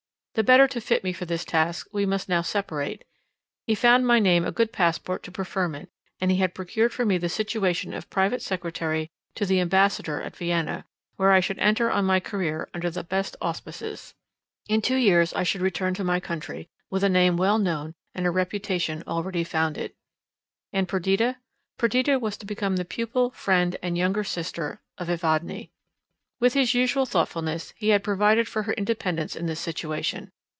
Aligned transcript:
The 0.33 0.45
better 0.45 0.65
to 0.65 0.79
fit 0.79 1.03
me 1.03 1.11
for 1.11 1.25
this 1.25 1.43
task, 1.43 1.87
we 1.91 2.05
must 2.05 2.29
now 2.29 2.41
separate. 2.41 3.03
He 3.67 3.75
found 3.75 4.07
my 4.07 4.17
name 4.17 4.45
a 4.45 4.51
good 4.53 4.71
passport 4.71 5.23
to 5.23 5.31
preferment, 5.31 5.89
and 6.21 6.31
he 6.31 6.37
had 6.37 6.55
procured 6.55 6.93
for 6.93 7.03
me 7.05 7.17
the 7.17 7.27
situation 7.27 7.93
of 7.93 8.09
private 8.09 8.41
secretary 8.41 9.09
to 9.35 9.45
the 9.45 9.59
Ambassador 9.59 10.21
at 10.21 10.37
Vienna, 10.37 10.85
where 11.17 11.33
I 11.33 11.41
should 11.41 11.59
enter 11.59 11.91
on 11.91 12.05
my 12.05 12.21
career 12.21 12.69
under 12.73 12.89
the 12.89 13.03
best 13.03 13.35
auspices. 13.41 14.15
In 14.69 14.81
two 14.81 14.95
years, 14.95 15.33
I 15.33 15.43
should 15.43 15.59
return 15.59 15.93
to 15.95 16.03
my 16.05 16.21
country, 16.21 16.69
with 16.89 17.03
a 17.03 17.09
name 17.09 17.35
well 17.35 17.57
known 17.59 17.93
and 18.15 18.25
a 18.25 18.31
reputation 18.31 19.03
already 19.07 19.43
founded. 19.43 19.93
And 20.71 20.87
Perdita?—Perdita 20.87 22.19
was 22.19 22.37
to 22.37 22.45
become 22.45 22.77
the 22.77 22.85
pupil, 22.85 23.31
friend 23.31 23.75
and 23.83 23.97
younger 23.97 24.23
sister 24.23 24.79
of 24.97 25.09
Evadne. 25.09 25.71
With 26.39 26.55
his 26.55 26.73
usual 26.73 27.05
thoughtfulness, 27.05 27.71
he 27.77 27.89
had 27.89 28.03
provided 28.03 28.47
for 28.47 28.63
her 28.63 28.73
independence 28.73 29.35
in 29.35 29.45
this 29.45 29.59
situation. 29.59 30.31